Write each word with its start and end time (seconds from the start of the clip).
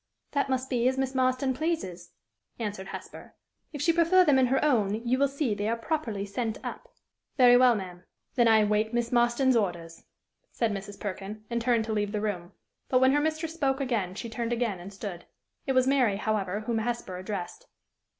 "That 0.31 0.49
must 0.49 0.67
be 0.67 0.87
as 0.87 0.97
Miss 0.97 1.13
Marston 1.13 1.53
pleases," 1.53 2.09
answered 2.57 2.87
Hesper. 2.87 3.35
"If 3.71 3.83
she 3.83 3.93
prefer 3.93 4.25
them 4.25 4.39
in 4.39 4.47
her 4.47 4.65
own, 4.65 4.95
you 5.07 5.19
will 5.19 5.27
see 5.27 5.53
they 5.53 5.69
are 5.69 5.75
properly 5.77 6.25
sent 6.25 6.57
up." 6.65 6.89
"Very 7.37 7.55
well, 7.55 7.75
ma'am! 7.75 8.03
Then 8.33 8.47
I 8.47 8.63
wait 8.63 8.95
Miss 8.95 9.11
Marston's 9.11 9.55
orders," 9.55 10.01
said 10.51 10.71
Mrs. 10.71 10.99
Perkin, 10.99 11.43
and 11.51 11.61
turned 11.61 11.85
to 11.85 11.93
leave 11.93 12.13
the 12.13 12.19
room. 12.21 12.53
But, 12.89 12.99
when 12.99 13.11
her 13.11 13.21
mistress 13.21 13.53
spoke 13.53 13.79
again, 13.79 14.15
she 14.15 14.27
turned 14.27 14.51
again 14.53 14.79
and 14.79 14.91
stood. 14.91 15.25
It 15.67 15.73
was 15.73 15.85
Mary, 15.85 16.17
however, 16.17 16.61
whom 16.61 16.79
Hesper 16.79 17.17
addressed. 17.17 17.67